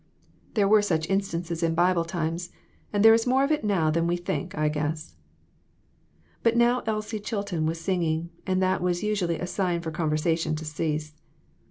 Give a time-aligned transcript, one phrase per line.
[0.55, 2.49] There were such instances in Bible times,
[2.91, 5.15] and there is more of it now than we think for, I guess."
[6.41, 10.65] But now Elsie Chilton was singing, and that was usually a signal for conversation to
[10.65, 11.13] cease.